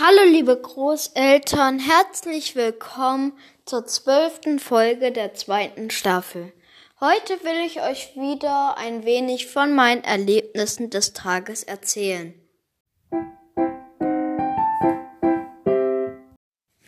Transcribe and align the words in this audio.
Hallo 0.00 0.22
liebe 0.30 0.56
Großeltern, 0.56 1.80
herzlich 1.80 2.54
willkommen 2.54 3.36
zur 3.66 3.84
zwölften 3.84 4.60
Folge 4.60 5.10
der 5.10 5.34
zweiten 5.34 5.90
Staffel. 5.90 6.52
Heute 7.00 7.42
will 7.42 7.66
ich 7.66 7.82
euch 7.82 8.14
wieder 8.14 8.76
ein 8.76 9.04
wenig 9.04 9.48
von 9.48 9.74
meinen 9.74 10.04
Erlebnissen 10.04 10.90
des 10.90 11.14
Tages 11.14 11.64
erzählen. 11.64 12.32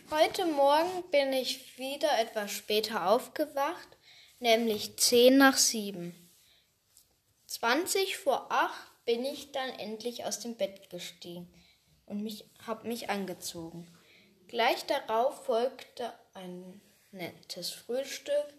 Heute 0.09 0.45
Morgen 0.45 1.03
bin 1.11 1.33
ich 1.33 1.77
wieder 1.77 2.17
etwas 2.17 2.51
später 2.51 3.09
aufgewacht, 3.09 3.89
nämlich 4.39 4.95
zehn 4.95 5.37
nach 5.37 5.57
sieben. 5.57 6.15
Zwanzig 7.45 8.15
vor 8.15 8.49
acht 8.49 9.03
bin 9.03 9.25
ich 9.25 9.51
dann 9.51 9.69
endlich 9.79 10.23
aus 10.23 10.39
dem 10.39 10.55
Bett 10.55 10.89
gestiegen 10.89 11.51
und 12.11 12.21
mich, 12.21 12.45
habe 12.67 12.87
mich 12.87 13.09
angezogen. 13.09 13.87
Gleich 14.47 14.85
darauf 14.85 15.45
folgte 15.45 16.13
ein 16.33 16.81
nettes 17.11 17.71
Frühstück 17.71 18.53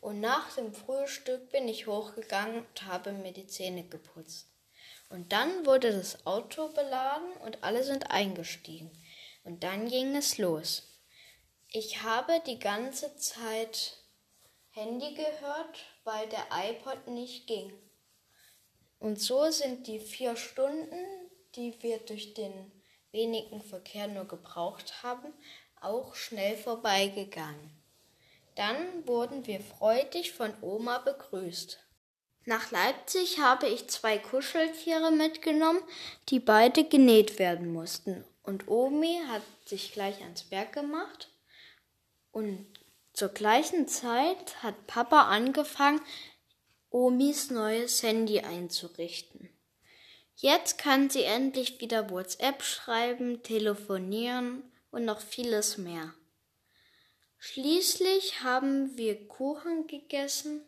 und 0.00 0.20
nach 0.20 0.54
dem 0.54 0.72
Frühstück 0.72 1.50
bin 1.50 1.68
ich 1.68 1.88
hochgegangen 1.88 2.64
und 2.64 2.86
habe 2.86 3.12
mir 3.12 3.32
die 3.32 3.48
Zähne 3.48 3.82
geputzt. 3.82 4.46
Und 5.10 5.32
dann 5.32 5.66
wurde 5.66 5.90
das 5.92 6.24
Auto 6.24 6.68
beladen 6.68 7.32
und 7.44 7.64
alle 7.64 7.82
sind 7.82 8.12
eingestiegen. 8.12 8.90
Und 9.42 9.64
dann 9.64 9.88
ging 9.88 10.14
es 10.14 10.38
los. 10.38 11.00
Ich 11.68 12.02
habe 12.02 12.40
die 12.46 12.60
ganze 12.60 13.16
Zeit 13.16 13.96
Handy 14.70 15.14
gehört, 15.14 15.84
weil 16.04 16.28
der 16.28 16.46
iPod 16.52 17.08
nicht 17.08 17.48
ging. 17.48 17.72
Und 19.00 19.20
so 19.20 19.50
sind 19.50 19.88
die 19.88 19.98
vier 19.98 20.36
Stunden, 20.36 21.04
die 21.56 21.74
wir 21.82 21.98
durch 21.98 22.34
den 22.34 22.52
wenigen 23.12 23.60
Verkehr 23.60 24.06
nur 24.08 24.26
gebraucht 24.26 25.02
haben, 25.02 25.32
auch 25.80 26.14
schnell 26.14 26.56
vorbeigegangen. 26.56 27.70
Dann 28.54 29.06
wurden 29.06 29.46
wir 29.46 29.60
freudig 29.60 30.32
von 30.32 30.52
Oma 30.60 30.98
begrüßt. 30.98 31.78
Nach 32.44 32.70
Leipzig 32.70 33.38
habe 33.38 33.68
ich 33.68 33.88
zwei 33.88 34.18
Kuscheltiere 34.18 35.10
mitgenommen, 35.12 35.82
die 36.28 36.40
beide 36.40 36.84
genäht 36.84 37.38
werden 37.38 37.72
mussten. 37.72 38.24
Und 38.42 38.68
Omi 38.68 39.20
hat 39.28 39.42
sich 39.66 39.92
gleich 39.92 40.20
ans 40.22 40.44
Berg 40.44 40.72
gemacht. 40.72 41.30
Und 42.32 42.66
zur 43.12 43.28
gleichen 43.28 43.86
Zeit 43.86 44.62
hat 44.62 44.86
Papa 44.86 45.28
angefangen, 45.28 46.00
Omis 46.90 47.50
neues 47.50 48.02
Handy 48.02 48.40
einzurichten. 48.40 49.50
Jetzt 50.42 50.78
kann 50.78 51.10
sie 51.10 51.24
endlich 51.24 51.82
wieder 51.82 52.08
WhatsApp 52.08 52.62
schreiben, 52.62 53.42
telefonieren 53.42 54.62
und 54.90 55.04
noch 55.04 55.20
vieles 55.20 55.76
mehr. 55.76 56.14
Schließlich 57.36 58.42
haben 58.42 58.96
wir 58.96 59.28
Kuchen 59.28 59.86
gegessen 59.86 60.64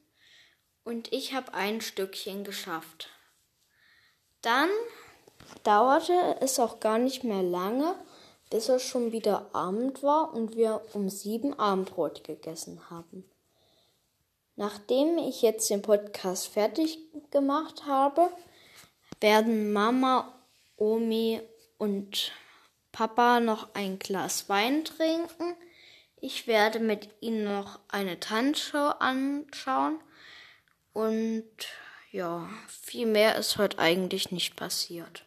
und 0.84 1.10
ich 1.10 1.32
habe 1.32 1.54
ein 1.54 1.80
Stückchen 1.80 2.44
geschafft. 2.44 3.08
Dann 4.42 4.68
dauerte 5.64 6.36
es 6.40 6.60
auch 6.60 6.78
gar 6.78 6.98
nicht 6.98 7.24
mehr 7.24 7.42
lange, 7.42 7.94
bis 8.50 8.68
es 8.68 8.82
schon 8.82 9.10
wieder 9.10 9.54
Abend 9.54 10.02
war 10.02 10.34
und 10.34 10.54
wir 10.54 10.82
um 10.92 11.08
sieben 11.08 11.58
Abendbrot 11.58 12.24
gegessen 12.24 12.90
haben. 12.90 13.24
Nachdem 14.54 15.16
ich 15.16 15.40
jetzt 15.40 15.70
den 15.70 15.80
Podcast 15.80 16.48
fertig 16.48 16.98
gemacht 17.30 17.86
habe, 17.86 18.30
werden 19.22 19.72
Mama, 19.72 20.32
Omi 20.76 21.40
und 21.78 22.32
Papa 22.92 23.40
noch 23.40 23.74
ein 23.74 23.98
Glas 23.98 24.48
Wein 24.48 24.84
trinken. 24.84 25.56
Ich 26.20 26.46
werde 26.46 26.78
mit 26.78 27.08
ihnen 27.20 27.44
noch 27.44 27.80
eine 27.88 28.20
Tanzshow 28.20 28.92
anschauen. 28.98 29.98
Und 30.92 31.48
ja, 32.10 32.48
viel 32.68 33.06
mehr 33.06 33.36
ist 33.36 33.56
heute 33.56 33.78
eigentlich 33.78 34.30
nicht 34.30 34.56
passiert. 34.56 35.24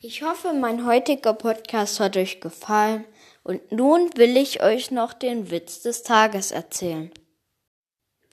Ich 0.00 0.22
hoffe, 0.22 0.52
mein 0.52 0.86
heutiger 0.86 1.34
Podcast 1.34 1.98
hat 1.98 2.16
euch 2.16 2.40
gefallen. 2.40 3.04
Und 3.42 3.72
nun 3.72 4.10
will 4.16 4.36
ich 4.36 4.62
euch 4.62 4.90
noch 4.90 5.12
den 5.12 5.50
Witz 5.50 5.82
des 5.82 6.02
Tages 6.02 6.52
erzählen. 6.52 7.10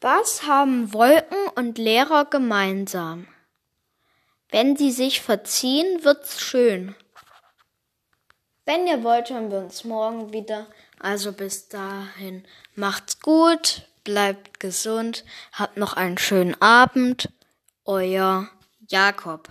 Was 0.01 0.43
haben 0.43 0.93
Wolken 0.93 1.47
und 1.55 1.77
Lehrer 1.77 2.25
gemeinsam? 2.25 3.27
Wenn 4.53 4.77
sie 4.77 4.91
sich 4.91 5.19
verziehen, 5.19 6.03
wird's 6.03 6.39
schön. 6.39 6.93
Wenn 8.65 8.85
ihr 8.85 9.03
wollt, 9.03 9.31
hören 9.31 9.49
wir 9.49 9.57
uns 9.57 9.83
morgen 9.83 10.31
wieder. 10.31 10.67
Also 10.99 11.33
bis 11.33 11.69
dahin, 11.69 12.45
macht's 12.75 13.19
gut, 13.19 13.87
bleibt 14.03 14.59
gesund, 14.59 15.25
habt 15.53 15.77
noch 15.77 15.93
einen 15.93 16.19
schönen 16.19 16.53
Abend. 16.61 17.29
Euer 17.83 18.47
Jakob. 18.87 19.49